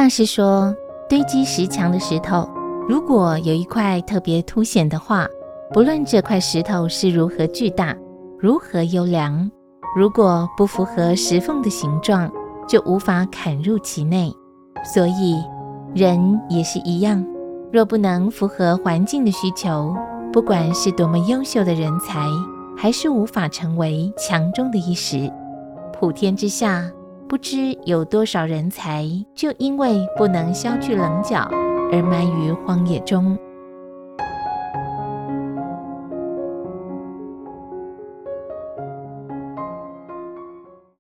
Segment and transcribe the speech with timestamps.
[0.00, 0.72] 大师说，
[1.08, 2.48] 堆积石墙的石头，
[2.88, 5.26] 如果有一块特别凸显的话，
[5.72, 7.96] 不论这块石头是如何巨大、
[8.38, 9.50] 如何优良，
[9.96, 12.30] 如果不符合石缝的形状，
[12.68, 14.32] 就无法砍入其内。
[14.94, 15.42] 所以，
[15.96, 17.26] 人也是一样，
[17.72, 19.92] 若不能符合环境的需求，
[20.32, 22.24] 不管是多么优秀的人才，
[22.76, 25.28] 还是无法成为强中的一石。
[25.92, 26.88] 普天之下，
[27.28, 31.46] 不知有多少人才，就因为不能消去棱角，
[31.92, 33.38] 而埋于荒野中。